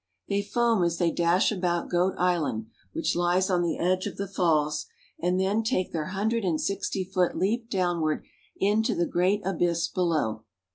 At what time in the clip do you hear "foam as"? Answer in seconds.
0.41-0.97